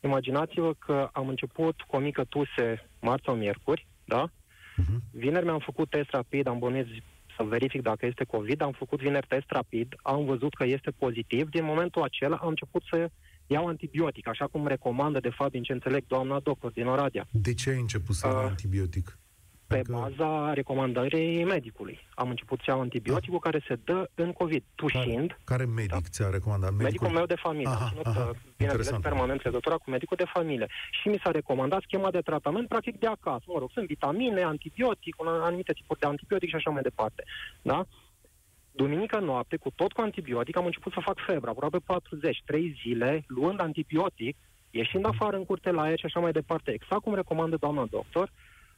[0.00, 4.26] Imaginați-vă că am început cu o mică tuse marți sau miercuri, da?
[4.26, 4.98] Uh-huh.
[5.10, 6.86] Vineri mi-am făcut test rapid, am bănuit
[7.36, 11.48] să verific dacă este COVID, am făcut vineri test rapid, am văzut că este pozitiv.
[11.48, 13.08] Din momentul acela am început să
[13.46, 17.26] iau antibiotic, așa cum recomandă, de fapt, din ce înțeleg doamna doctor din Oradea.
[17.30, 19.18] De ce ai început să iau uh, antibiotic?
[19.66, 19.92] Pe că...
[19.92, 21.98] baza recomandării medicului.
[22.14, 23.50] Am început să iau antibioticul da.
[23.50, 25.28] care se dă în COVID, tușind.
[25.28, 26.08] Care, care medic da.
[26.10, 26.70] ți-a recomandat?
[26.70, 27.68] Medicul, medicul meu de familie.
[27.68, 30.66] Aha, am ținut, aha, bineînțeles, permanent legătura cu medicul de familie.
[31.02, 33.44] Și mi s-a recomandat schema de tratament, practic, de acasă.
[33.46, 37.24] Mă rog, sunt vitamine, antibiotic, anumite tipuri de antibiotic și așa mai departe.
[37.62, 37.86] Da?
[38.76, 43.24] Duminică noapte, cu tot cu antibiotic, am început să fac febră, aproape 40, 3 zile,
[43.26, 44.36] luând antibiotic,
[44.70, 48.30] ieșind afară în curte la aer și așa mai departe, exact cum recomandă doamna doctor,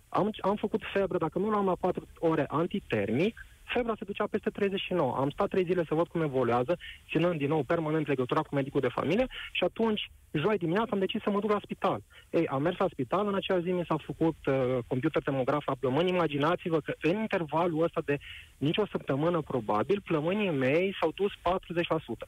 [0.09, 4.51] am, am făcut febră, dacă nu l-am la 4 ore antitermic, febra se ducea peste
[4.51, 5.15] 39.
[5.17, 6.77] Am stat trei zile să văd cum evoluează,
[7.11, 11.23] ținând din nou permanent legătura cu medicul de familie și atunci, joi dimineața, am decis
[11.23, 12.01] să mă duc la spital.
[12.31, 15.75] Ei, am mers la spital, în acea zi mi s-a făcut uh, computer tomograf la
[15.81, 16.09] plămâni.
[16.09, 18.19] Imaginați-vă că în intervalul ăsta de
[18.59, 21.37] nici o săptămână probabil, plămânii mei s-au dus 40%.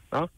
[0.08, 0.28] Da?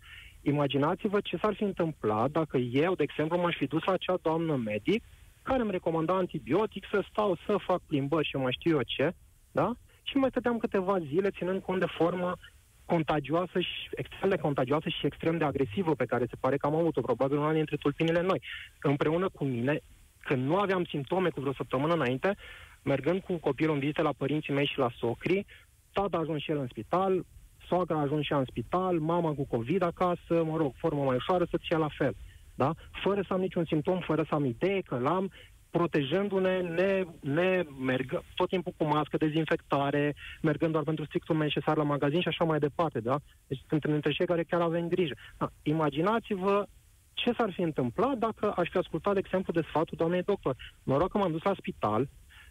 [0.42, 4.56] Imaginați-vă ce s-ar fi întâmplat dacă eu, de exemplu, m-aș fi dus la acea doamnă
[4.56, 5.04] medic
[5.42, 9.14] care îmi recomanda antibiotic, să stau, să fac plimbări și mai știu eu ce,
[9.52, 9.72] da?
[10.10, 12.36] Și mai stăteam câteva zile ținând cont de formă
[12.84, 16.74] contagioasă și extrem de contagioasă și extrem de agresivă pe care se pare că am
[16.74, 18.42] avut-o, probabil una dintre tulpinile noi.
[18.82, 19.80] Împreună cu mine,
[20.20, 22.36] când nu aveam simptome cu vreo săptămână înainte,
[22.82, 25.46] mergând cu copilul în vizită la părinții mei și la socri,
[25.92, 27.24] tata a ajuns și el în spital,
[27.68, 31.16] soacra a ajuns și ea în spital, mama cu COVID acasă, mă rog, formă mai
[31.16, 32.14] ușoară, să-ți la fel
[32.62, 32.74] da?
[33.02, 35.32] fără să am niciun simptom, fără să am idee că l-am,
[35.70, 41.83] protejându-ne, ne, ne merg tot timpul cu mască, dezinfectare, mergând doar pentru strictul necesar la
[41.83, 43.18] magazin și așa mai departe, da?
[43.46, 45.14] Deci sunt dintre cei care chiar avem grijă.
[45.38, 46.66] Da, imaginați-vă
[47.12, 50.56] ce s-ar fi întâmplat dacă aș fi ascultat, de exemplu, de sfatul doamnei doctor.
[50.83, 52.09] Noroc că m-am dus la spital,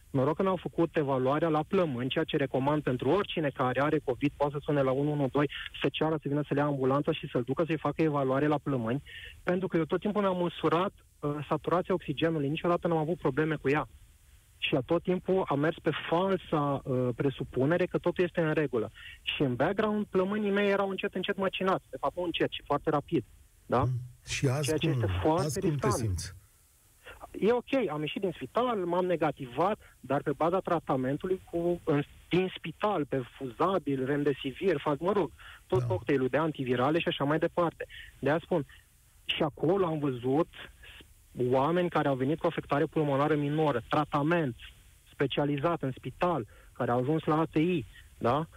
[0.09, 4.31] Noroc că n-au făcut evaluarea la plămâni, ceea ce recomand pentru oricine care are COVID,
[4.37, 7.43] poate să sune la 112, să ceară să vină să le ia ambulanța și să-l
[7.43, 9.03] ducă să-i facă evaluare la plămâni,
[9.43, 13.69] pentru că eu tot timpul mi-am măsurat uh, saturația oxigenului, niciodată n-am avut probleme cu
[13.69, 13.87] ea.
[14.57, 18.91] Și a tot timpul am mers pe falsa uh, presupunere că totul este în regulă.
[19.21, 21.89] Și în background, plămânii mei erau încet, încet măcinați.
[21.89, 23.25] De fapt, nu încet, ci foarte rapid.
[23.65, 23.83] Da?
[23.83, 23.89] Mm.
[24.25, 26.33] Și azi, Ceea ce cum, este foarte azi cum te simți?
[27.39, 32.51] E ok, am ieșit din spital, m-am negativat, dar pe baza tratamentului cu, în, din
[32.55, 35.31] spital, pe fuzabil, remdesivir, fac, mă rog,
[35.67, 35.85] tot da.
[35.85, 37.85] cocktailul de antivirale și așa mai departe.
[38.19, 38.65] De aia spun,
[39.25, 40.47] și acolo am văzut
[41.49, 44.55] oameni care au venit cu afectare pulmonară minoră, tratament
[45.11, 47.85] specializat în spital, care au ajuns la ATI,
[48.17, 48.47] da?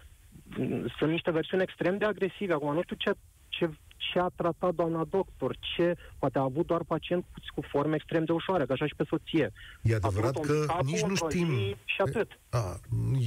[0.99, 2.53] Sunt niște versiuni extrem de agresive.
[2.53, 3.13] Acum, nu știu ce,
[3.49, 3.71] ce
[4.13, 8.25] ce a tratat doamna doctor, ce poate a avut doar pacient cu, cu forme extrem
[8.25, 9.53] de ușoare, ca așa și pe soție.
[9.83, 11.49] E adevărat că nici nu știm...
[11.85, 12.39] Și atât.
[12.51, 12.81] A,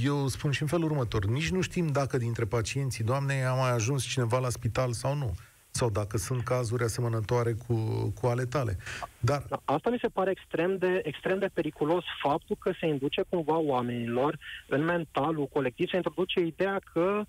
[0.04, 3.70] eu spun și în felul următor, nici nu știm dacă dintre pacienții doamnei a mai
[3.70, 5.34] ajuns cineva la spital sau nu
[5.70, 7.74] sau dacă sunt cazuri asemănătoare cu,
[8.20, 8.76] cu ale tale.
[9.18, 9.42] Dar...
[9.64, 14.38] Asta mi se pare extrem de, extrem de periculos, faptul că se induce cumva oamenilor
[14.68, 17.26] în mentalul colectiv, se introduce ideea că Uh,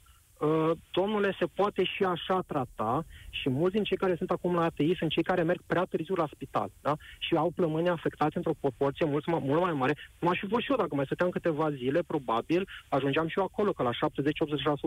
[0.91, 4.95] domnule, se poate și așa trata și mulți din cei care sunt acum la ATI
[4.97, 6.95] sunt cei care merg prea târziu la spital da?
[7.19, 9.97] și au plămâni afectați într-o proporție mult, mult mai mare.
[10.19, 13.43] Cum aș fi fost și eu, dacă mai stăteam câteva zile, probabil ajungeam și eu
[13.43, 13.95] acolo, că la 70-80%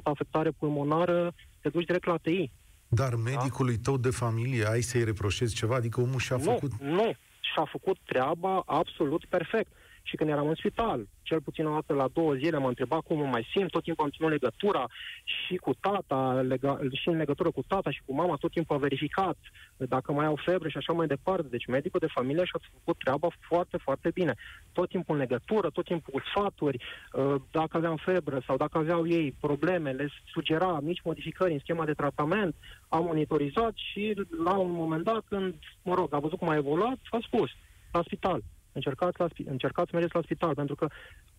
[0.03, 2.51] afectare pulmonară te duci direct la ATI.
[2.89, 3.81] Dar medicului da?
[3.83, 5.75] tău de familie ai să-i reproșezi ceva?
[5.75, 6.71] Adică omul și-a nu, făcut...
[6.81, 9.73] Nu, și-a făcut treaba absolut perfect
[10.11, 11.09] și când eram în spital.
[11.23, 14.05] Cel puțin o dată la două zile m-a întrebat cum mă mai simt, tot timpul
[14.05, 14.85] am ținut legătura
[15.25, 18.79] și cu tata, lega, și în legătură cu tata și cu mama, tot timpul a
[18.79, 19.37] verificat
[19.77, 21.47] dacă mai au febră și așa mai departe.
[21.51, 24.35] Deci medicul de familie și-a făcut treaba foarte, foarte bine.
[24.73, 29.07] Tot timpul în legătură, tot timpul cu sfaturi, uh, dacă aveam febră sau dacă aveau
[29.07, 32.55] ei probleme, le sugera mici modificări în schema de tratament,
[32.89, 36.99] am monitorizat și la un moment dat, când, mă rog, a văzut cum a evoluat,
[37.11, 37.51] a spus,
[37.93, 38.43] la spital
[38.73, 40.87] încercați, la, încercați să mergeți la spital, pentru că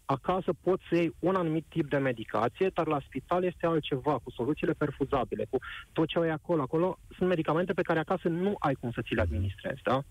[0.06, 4.32] acasă poți să iei un anumit tip de medicație, dar la spital este altceva, cu
[4.32, 5.58] soluțiile perfuzabile, cu
[5.94, 6.62] tot ce ai acolo.
[6.62, 10.04] Acolo sunt medicamente pe care acasă nu ai cum să ți le administrezi, da?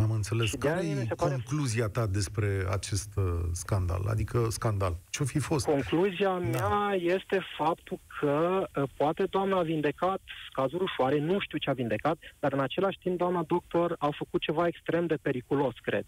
[0.00, 0.48] Am înțeles.
[0.48, 4.02] Și Care e concluzia ta despre acest uh, scandal?
[4.08, 4.96] Adică scandal.
[5.10, 5.64] Ce-o fi fost?
[5.64, 6.38] Concluzia da.
[6.38, 10.20] mea este faptul că uh, poate doamna a vindecat
[10.52, 14.40] cazuri ușoare, nu știu ce a vindecat, dar în același timp doamna doctor a făcut
[14.40, 16.04] ceva extrem de periculos, cred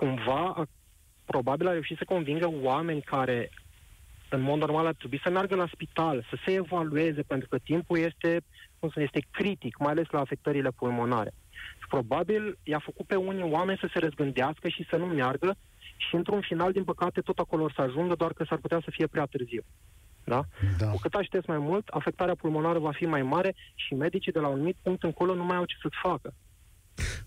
[0.00, 0.64] cumva,
[1.24, 3.50] probabil a reușit să convingă oameni care
[4.28, 7.98] în mod normal ar trebui să meargă la spital, să se evalueze, pentru că timpul
[7.98, 8.40] este,
[8.78, 11.32] cum să este critic, mai ales la afectările pulmonare.
[11.80, 15.56] Și probabil i-a făcut pe unii oameni să se răzgândească și să nu meargă
[15.96, 19.06] și într-un final, din păcate, tot acolo să ajungă, doar că s-ar putea să fie
[19.06, 19.62] prea târziu.
[20.24, 20.40] Da?
[20.78, 20.90] Da.
[20.90, 24.46] Cu cât aștepți mai mult, afectarea pulmonară va fi mai mare și medicii de la
[24.46, 26.34] un anumit punct încolo nu mai au ce să-ți facă.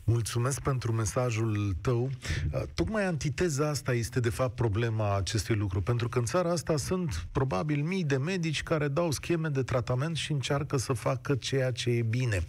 [0.03, 2.09] Mulțumesc pentru mesajul tău.
[2.51, 6.77] Uh, tocmai antiteza asta este de fapt problema acestui lucru, pentru că în țara asta
[6.77, 11.71] sunt probabil mii de medici care dau scheme de tratament și încearcă să facă ceea
[11.71, 12.43] ce e bine.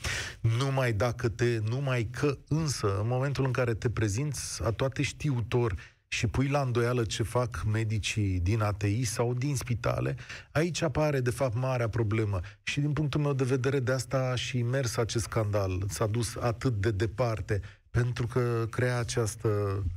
[0.58, 5.93] Numai dacă te, numai că însă, în momentul în care te prezinți a toate știutor
[6.14, 10.16] și pui la îndoială ce fac medicii din ATI sau din spitale,
[10.52, 12.40] aici apare de fapt marea problemă.
[12.62, 16.36] Și din punctul meu de vedere de asta a și mers acest scandal, s-a dus
[16.36, 17.60] atât de departe,
[18.00, 19.48] pentru că crea această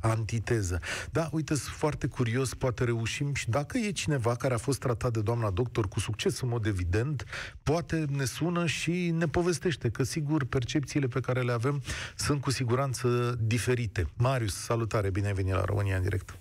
[0.01, 0.79] antiteză.
[1.11, 5.11] Da, uite, sunt foarte curios, poate reușim și dacă e cineva care a fost tratat
[5.13, 7.25] de doamna doctor cu succes, în mod evident,
[7.63, 11.81] poate ne sună și ne povestește, că sigur percepțiile pe care le avem
[12.15, 14.05] sunt cu siguranță diferite.
[14.17, 16.37] Marius, salutare, bine ai venit la România în direct.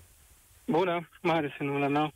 [0.66, 2.12] Bună, Marius în numele meu.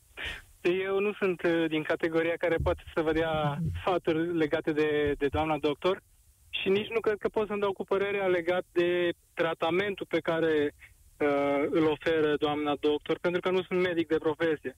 [0.61, 5.27] Eu nu sunt uh, din categoria care poate să vă dea sfaturi legate de, de
[5.27, 6.03] doamna doctor
[6.51, 10.75] și nici nu cred că pot să-mi dau cu părerea legat de tratamentul pe care
[11.19, 14.77] uh, îl oferă doamna doctor, pentru că nu sunt medic de profesie.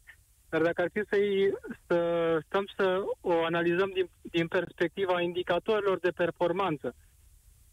[0.48, 1.16] Dar dacă ar fi să,
[1.86, 1.98] să
[2.46, 6.94] stăm să o analizăm din, din perspectiva indicatorilor de performanță,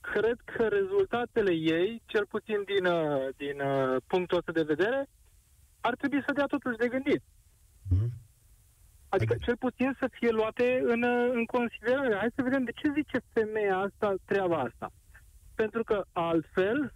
[0.01, 5.07] cred că rezultatele ei, cel puțin din, uh, din uh, punctul ăsta de vedere,
[5.81, 7.21] ar trebui să dea totuși de gândit.
[7.89, 8.09] Mm.
[9.09, 12.15] Adică cel puțin să fie luate în, în considerare.
[12.15, 14.91] Hai să vedem de ce zice femeia asta treaba asta.
[15.55, 16.93] Pentru că altfel,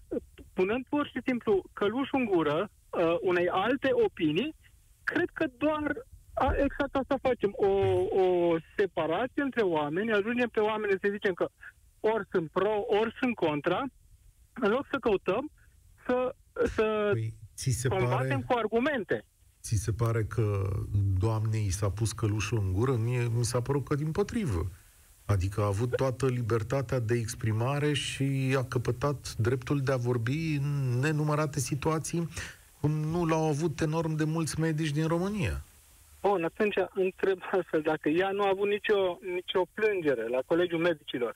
[0.54, 4.56] punând pur și simplu căluș în gură uh, unei alte opinii,
[5.04, 5.94] cred că doar
[6.34, 7.52] a, exact asta facem.
[7.56, 7.68] O,
[8.24, 11.48] o separație între oameni, ajungem pe oameni să zicem că
[12.00, 13.84] ori sunt pro, ori sunt contra,
[14.54, 15.52] în loc să căutăm
[16.06, 16.36] să,
[16.76, 18.46] să păi, ți se combatem pare...
[18.48, 19.26] cu argumente.
[19.64, 20.70] Ți se pare că
[21.20, 22.96] doamnei s-a pus călușul în gură?
[22.96, 24.72] Mie mi s-a părut că din potrivă.
[25.26, 31.00] Adică a avut toată libertatea de exprimare și a căpătat dreptul de a vorbi în
[31.00, 32.30] nenumărate situații,
[32.80, 35.64] cum nu l-au avut enorm de mulți medici din România.
[36.22, 41.36] Bun, atunci întreb astfel, dacă ea nu a avut nicio, nicio plângere la Colegiul Medicilor,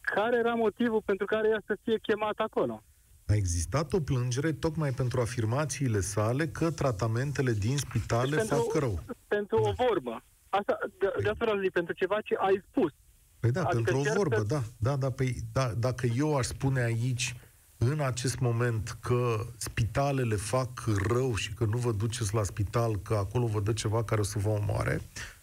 [0.00, 2.82] care era motivul pentru care ea să fie chemată acolo?
[3.26, 9.02] A existat o plângere tocmai pentru afirmațiile sale că tratamentele din spitale deci fac rău.
[9.28, 10.22] Pentru o vorbă.
[10.48, 12.92] Asta, de, de asta zic, pentru ceva ce ai spus.
[13.40, 14.42] Păi da, adică pentru o vorbă, că...
[14.42, 14.62] da.
[14.76, 17.36] Da, da, păi, da, dacă eu aș spune aici,
[17.78, 20.68] în acest moment, că spitalele fac
[21.08, 24.24] rău și că nu vă duceți la spital, că acolo vă dă ceva care o
[24.24, 25.00] să vă omoare,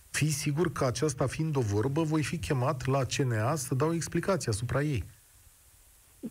[0.10, 4.52] fi sigur că aceasta fiind o vorbă, voi fi chemat la CNA să dau explicații
[4.52, 5.04] asupra ei.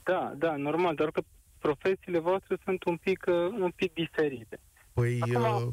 [0.03, 1.23] Da, da, normal, doar că
[1.67, 3.35] profesiile voastre sunt un pic, uh,
[3.67, 4.61] un pic diferite.
[4.93, 5.67] Păi, Acum...
[5.67, 5.73] Uh,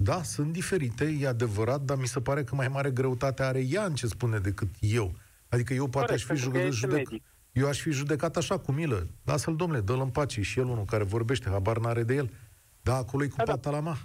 [0.00, 3.84] da, sunt diferite, e adevărat, dar mi se pare că mai mare greutate are ea
[3.84, 5.12] în ce spune decât eu.
[5.48, 7.08] Adică eu poate Corect, aș fi judecat, judec...
[7.52, 9.06] eu aș fi judecat așa cu milă.
[9.24, 12.30] Lasă-l, domnule, dă-l în pace și el unul care vorbește, habar n-are de el.
[12.82, 13.52] Da, acolo e cu da, da.
[13.52, 13.96] pata la ma.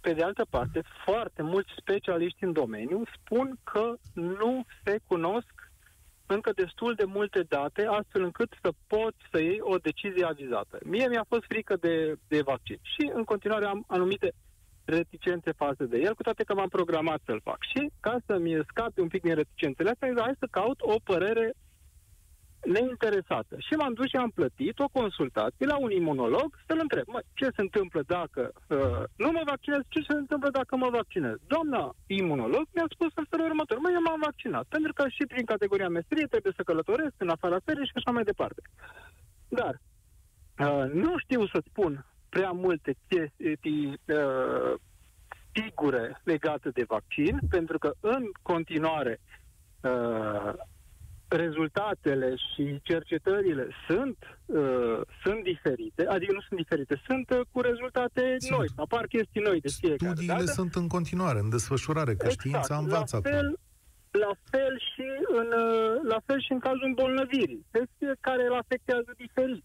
[0.00, 5.67] Pe de altă parte, foarte mulți specialiști în domeniu spun că nu se cunosc
[6.28, 10.78] încă destul de multe date, astfel încât să pot să iei o decizie avizată.
[10.84, 14.32] Mie mi-a fost frică de, de vaccin și în continuare am anumite
[14.84, 17.58] reticențe față de el, cu toate că m-am programat să-l fac.
[17.60, 21.54] Și ca să-mi scape un pic din reticențele astea, hai să caut o părere
[22.64, 23.56] neinteresată.
[23.58, 27.44] Și m-am dus și am plătit o consultație la un imunolog să-l întreb, mă, ce
[27.44, 31.36] se întâmplă dacă uh, nu mă vaccinez, ce se întâmplă dacă mă vaccinez?
[31.46, 35.44] Doamna imunolog mi-a spus în felul următor, mă, eu m-am vaccinat, pentru că și prin
[35.44, 38.62] categoria meserie trebuie să călătoresc în afara țării și așa mai departe.
[39.48, 39.80] Dar
[40.58, 44.74] uh, nu știu să spun prea multe chestii uh,
[45.54, 49.20] sigure legate de vaccin, pentru că în continuare
[49.82, 50.52] uh,
[51.28, 58.36] rezultatele și cercetările sunt, uh, sunt diferite, adică nu sunt diferite, sunt uh, cu rezultate
[58.38, 58.58] sunt.
[58.58, 60.50] noi, apar chestii noi de fiecare Studiile dată.
[60.50, 62.40] sunt în continuare, în desfășurare, că exact.
[62.40, 63.58] știința învață la fel,
[64.10, 65.06] la fel și
[65.40, 67.66] în uh, la fel și în cazul îmbolnăvirii.
[68.20, 69.64] care îl afectează diferit.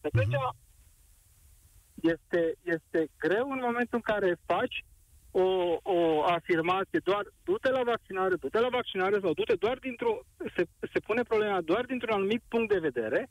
[0.00, 0.54] Deci uh-huh.
[1.94, 4.84] este, este greu în momentul în care faci
[5.36, 10.18] o, o afirmație doar du-te la vaccinare, du-te la vaccinare sau du-te doar dintr-o,
[10.56, 13.28] se, se pune problema doar dintr-un anumit punct de vedere,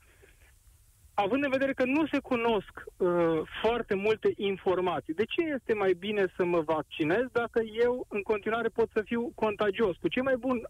[1.13, 5.13] având în vedere că nu se cunosc uh, foarte multe informații.
[5.13, 9.32] De ce este mai bine să mă vaccinez dacă eu în continuare pot să fiu
[9.36, 9.96] contagios?
[9.98, 10.62] Cu ce mai bun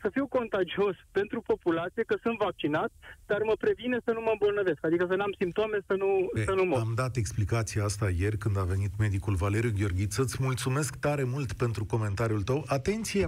[0.00, 2.90] să fiu contagios pentru populație, că sunt vaccinat,
[3.26, 6.52] dar mă previne să nu mă îmbolnăvesc, adică să n-am simptome, să nu, e, să
[6.52, 6.78] nu mor.
[6.78, 10.22] Am dat explicația asta ieri când a venit medicul Valeriu Gheorghiță.
[10.22, 12.64] Îți mulțumesc tare mult pentru comentariul tău.
[12.66, 13.24] Atenție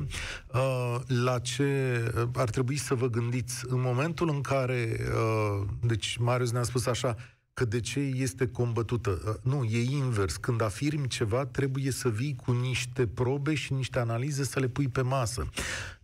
[0.54, 6.16] uh, la ce uh, ar trebui să vă gândiți în momentul în care, uh, deci
[6.16, 7.16] Marius ne-a spus așa,
[7.52, 9.22] că de ce este combătută.
[9.26, 10.36] Uh, nu, e invers.
[10.36, 14.88] Când afirmi ceva, trebuie să vii cu niște probe și niște analize să le pui
[14.88, 15.48] pe masă.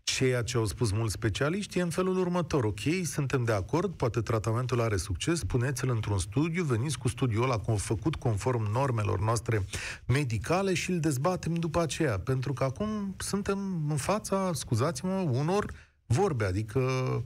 [0.07, 2.65] Ceea ce au spus mulți specialiști e în felul următor.
[2.65, 7.61] Ok, suntem de acord, poate tratamentul are succes, puneți-l într-un studiu, veniți cu studiul ăla
[7.77, 9.65] făcut conform normelor noastre
[10.07, 12.19] medicale și îl dezbatem după aceea.
[12.19, 15.73] Pentru că acum suntem în fața, scuzați-mă, unor
[16.07, 16.81] vorbe, adică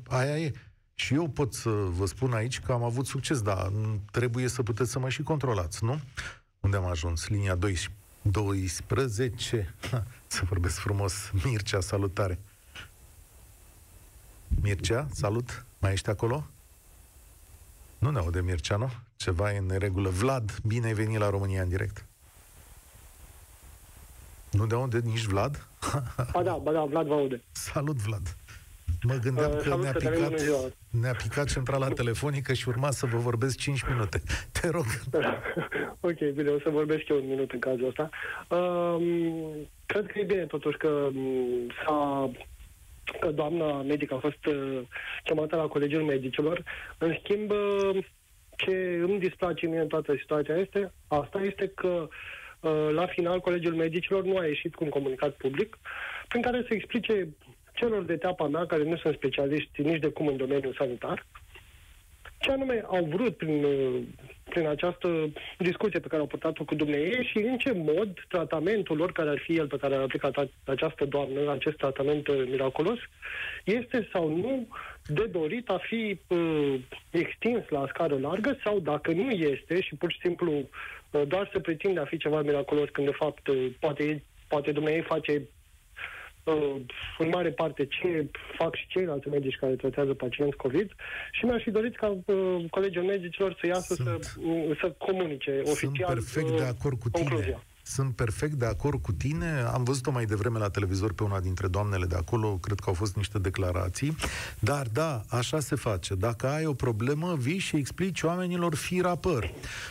[0.09, 0.53] aia e.
[0.95, 3.73] Și eu pot să vă spun aici că am avut succes, dar
[4.11, 6.01] trebuie să puteți să mă și controlați, nu?
[6.61, 7.29] Unde am ajuns?
[7.29, 7.99] Linia 12.
[8.23, 9.75] 12.
[9.91, 11.31] Ha, să vorbesc frumos.
[11.45, 12.39] Mircea, salutare.
[14.63, 15.65] Mircea, salut.
[15.79, 16.45] Mai ești acolo?
[17.99, 18.91] Nu ne aude Mircea, nu?
[19.17, 20.09] Ceva e în regulă.
[20.09, 22.05] Vlad, bine ai venit la România în direct.
[24.51, 25.67] Nu de unde nici Vlad?
[26.33, 27.43] Ba da, ba da, Vlad vă aude.
[27.53, 28.37] Salut, Vlad.
[29.03, 30.59] Mă gândeam Uh, că salut, ne-a Cătălin, picat, bună ziua.
[30.91, 34.23] ne-a picat centrala telefonică și urma să vă vorbesc 5 minute.
[34.61, 34.85] Te rog.
[36.01, 38.11] ok, bine, o să vorbesc eu un minut în cazul ăsta.
[38.57, 42.60] Um, cred că e bine totuși că um, s-a că
[43.27, 44.81] doamna medică a fost uh,
[45.25, 46.65] chemată la Colegiul Medicilor.
[46.99, 48.05] În schimb, uh,
[48.57, 52.09] ce îmi displace mie în toată situația este, asta este că
[52.61, 55.79] uh, la final Colegiul Medicilor nu a ieșit cu un comunicat public
[56.29, 57.29] prin care să explice
[57.75, 61.27] celor de teapa mea, care nu sunt specialiști nici de cum în domeniul sanitar,
[62.39, 64.03] ce anume au vrut prin, uh,
[64.51, 65.09] prin această
[65.59, 69.39] discuție pe care au purtat-o cu dumneavoastră și în ce mod tratamentul lor, care ar
[69.39, 72.99] fi el pe care a aplicat a- această doamnă, acest tratament uh, miraculos,
[73.65, 74.69] este sau nu
[75.07, 76.75] de dorit a fi uh,
[77.11, 81.59] extins la scară largă sau dacă nu este și pur și simplu uh, doar să
[81.59, 85.60] pretinde a fi ceva miraculos când de fapt uh, poate, poate dumneavoastră face uh,
[87.19, 88.27] în mare parte ce
[88.57, 90.93] fac și ceilalți medici care tratează pacienți COVID
[91.33, 95.63] și mi-aș fi dorit ca uh, colegii medicilor să iasă să, Sunt- uh, să comunice
[95.65, 97.59] Sunt oficial perfect uh, de acord cu tine.
[97.91, 97.99] Concluzia.
[98.01, 99.65] Sunt perfect de acord cu tine.
[99.73, 102.95] Am văzut-o mai devreme la televizor pe una dintre doamnele de acolo, cred că au
[102.95, 104.17] fost niște declarații.
[104.59, 106.15] Dar da, așa se face.
[106.15, 109.51] Dacă ai o problemă, vii și explici oamenilor fira păr.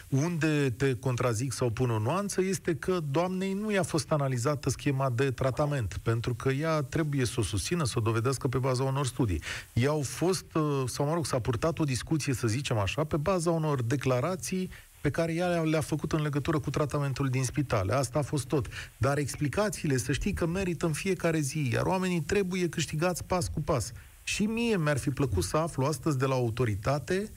[0.09, 5.09] Unde te contrazic sau pun o nuanță este că doamnei nu i-a fost analizată schema
[5.09, 9.05] de tratament, pentru că ea trebuie să o susțină, să o dovedească pe baza unor
[9.05, 9.41] studii.
[9.73, 13.51] I-au fost, uh, sau mă rog, s-a purtat o discuție, să zicem așa, pe baza
[13.51, 14.69] unor declarații
[15.01, 17.93] pe care ea le-a, le-a făcut în legătură cu tratamentul din spitale.
[17.93, 18.65] Asta a fost tot.
[18.97, 23.61] Dar explicațiile, să știi că merită în fiecare zi, iar oamenii trebuie câștigați pas cu
[23.61, 23.91] pas.
[24.23, 27.31] Și mie mi-ar fi plăcut să aflu astăzi de la autoritate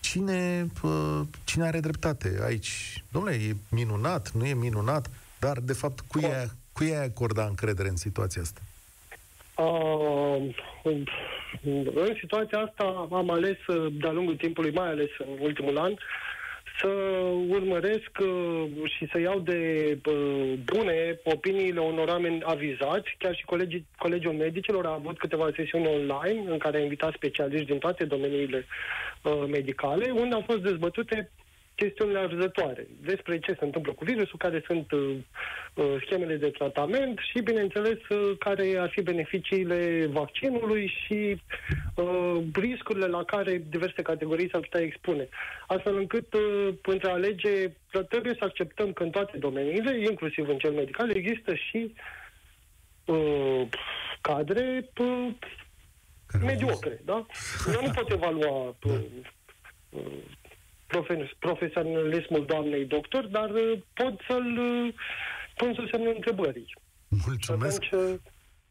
[0.00, 3.02] cine, pă, cine are dreptate aici.
[3.12, 7.88] Domnule, e minunat, nu e minunat, dar de fapt cui e, cui e acorda încredere
[7.88, 8.60] în situația asta?
[9.62, 10.54] Uh,
[11.94, 15.94] în situația asta am ales uh, de-a lungul timpului, mai ales în ultimul an,
[16.80, 16.88] să
[17.48, 19.60] urmăresc uh, și să iau de
[20.06, 23.14] uh, bune opiniile unor oameni avizați.
[23.18, 27.66] Chiar și colegii, Colegiul Medicilor a avut câteva sesiuni online în care a invitat specialiști
[27.66, 28.66] din toate domeniile
[29.22, 31.30] uh, medicale, unde au fost dezbătute
[31.76, 35.16] chestiunile arzătoare despre ce se întâmplă cu virusul, care sunt uh,
[35.74, 41.40] uh, schemele de tratament și, bineînțeles, uh, care ar fi beneficiile vaccinului și
[41.94, 45.28] uh, riscurile la care diverse categorii s-ar putea expune.
[45.66, 47.72] Astfel încât, uh, între a alege,
[48.08, 51.94] trebuie să acceptăm că în toate domeniile, inclusiv în cel medical, există și
[53.04, 53.62] uh,
[54.20, 55.28] cadre uh,
[56.26, 57.26] Care au mediocre, da?
[57.72, 59.00] Eu nu pot evalua uh,
[59.90, 60.02] uh,
[60.86, 64.94] profe- profesionalismul doamnei doctor, dar uh, pot să-l uh,
[65.56, 66.64] pun sub semnul întrebării.
[66.66, 66.76] Și
[67.26, 67.82] Mulțumesc!
[67.84, 68.18] atunci, uh,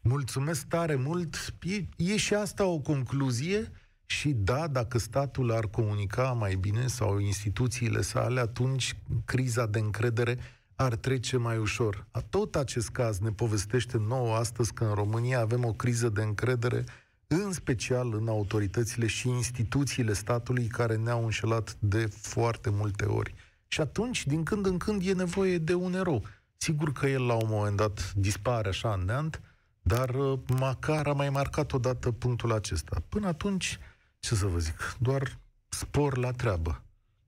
[0.02, 1.36] Mulțumesc tare mult.
[1.62, 3.72] E, e și asta o concluzie?
[4.06, 8.96] Și da, dacă statul ar comunica mai bine sau instituțiile sale, atunci
[9.26, 10.38] criza de încredere
[10.76, 12.06] ar trece mai ușor.
[12.12, 16.22] A, tot acest caz ne povestește nouă astăzi că în România avem o criză de
[16.22, 16.84] încredere,
[17.28, 23.34] în special în autoritățile și instituțiile statului care ne-au înșelat de foarte multe ori.
[23.68, 26.24] Și atunci, din când în când, e nevoie de un erou.
[26.58, 29.42] Sigur că el la un moment dat dispare așa în neant,
[29.82, 33.04] dar uh, măcar a mai marcat odată punctul acesta.
[33.10, 33.80] Până atunci,
[34.20, 35.38] ce să vă zic, doar
[35.70, 36.84] spor la treabă.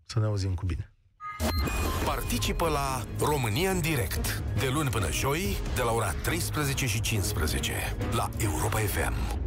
[0.06, 0.92] Să ne auzim cu bine.
[2.06, 7.96] Participă la România în direct de luni până joi de la ora 13 și 15
[8.12, 9.47] la Europa FM.